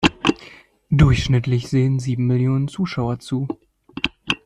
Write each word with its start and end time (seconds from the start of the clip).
Durchschnittlich 0.89 1.67
sehen 1.67 1.99
sieben 1.99 2.25
Millionen 2.25 2.67
Zuschauer 2.67 3.19
zu. 3.19 3.47